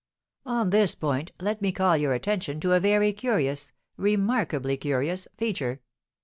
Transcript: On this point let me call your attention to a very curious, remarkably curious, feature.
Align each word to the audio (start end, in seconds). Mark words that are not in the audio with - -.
On 0.47 0.71
this 0.71 0.95
point 0.95 1.29
let 1.39 1.61
me 1.61 1.71
call 1.71 1.95
your 1.95 2.13
attention 2.13 2.59
to 2.61 2.73
a 2.73 2.79
very 2.79 3.13
curious, 3.13 3.71
remarkably 3.97 4.75
curious, 4.75 5.27
feature. 5.37 5.79